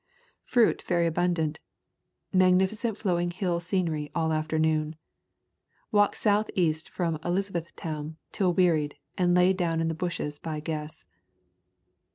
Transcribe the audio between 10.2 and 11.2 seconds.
by guess.